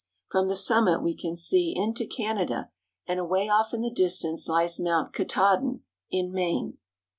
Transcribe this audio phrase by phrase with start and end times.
[0.31, 2.71] From the summit we can see into Canada,
[3.05, 6.79] and away off in the distance lies Mount Katahdin in Maine.